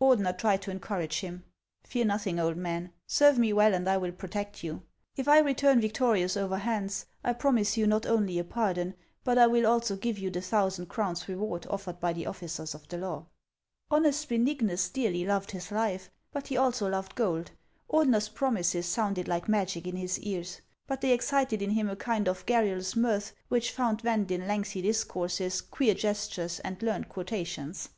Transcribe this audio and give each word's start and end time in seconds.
Ordener 0.00 0.36
tried 0.36 0.62
to 0.62 0.72
encourage 0.72 1.20
him." 1.20 1.44
Fear 1.88 2.06
nothing, 2.06 2.40
old 2.40 2.56
man; 2.56 2.92
serve 3.06 3.38
me 3.38 3.52
well, 3.52 3.72
and 3.72 3.88
I 3.88 3.96
will 3.98 4.10
pro 4.10 4.28
tect 4.28 4.64
you. 4.64 4.82
It' 5.14 5.28
I 5.28 5.38
return 5.38 5.80
victorious 5.80 6.36
over 6.36 6.58
Hans, 6.58 7.06
I 7.22 7.32
promise 7.34 7.76
you 7.76 7.86
not 7.86 8.04
only 8.04 8.36
a 8.40 8.42
pardon, 8.42 8.94
but 9.22 9.36
1 9.38 9.52
will 9.52 9.64
also 9.64 9.94
give 9.94 10.18
you 10.18 10.28
the 10.28 10.40
thousand 10.40 10.86
crowns 10.86 11.28
reward 11.28 11.68
ottered 11.70 12.00
by 12.00 12.12
the 12.12 12.26
officers 12.26 12.74
of 12.74 12.88
the 12.88 12.96
law." 12.98 13.26
Honest 13.88 14.28
Benignus 14.28 14.88
dearly 14.92 15.24
loved 15.24 15.52
his 15.52 15.70
life, 15.70 16.10
but 16.32 16.48
he 16.48 16.56
also 16.56 16.88
loved 16.88 17.14
gold. 17.14 17.52
Ordener's 17.88 18.28
promises 18.28 18.86
sounded 18.86 19.28
like 19.28 19.48
magic 19.48 19.86
in 19.86 19.94
his 19.94 20.18
ears; 20.18 20.20
they 20.20 20.32
not 20.32 20.34
only 20.34 20.36
banished 20.36 20.52
all 20.52 20.66
his 20.66 20.66
terrors, 20.66 20.86
but 20.88 21.00
they 21.00 21.12
excited 21.52 21.62
in 21.62 21.70
him 21.76 21.88
a 21.88 21.94
kind 21.94 22.26
of 22.26 22.44
garrulous 22.44 22.96
mirth, 22.96 23.34
which 23.46 23.70
found 23.70 24.00
vent 24.00 24.32
in 24.32 24.48
lengthy 24.48 24.82
discourses, 24.82 25.60
queer 25.60 25.94
gestures, 25.94 26.58
and 26.64 26.82
learned 26.82 27.08
quotations. 27.08 27.90